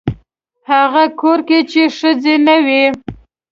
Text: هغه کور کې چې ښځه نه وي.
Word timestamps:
هغه 0.71 1.03
کور 1.21 1.39
کې 1.47 1.59
چې 1.71 1.81
ښځه 1.97 2.35
نه 2.47 2.55
وي. 2.65 2.83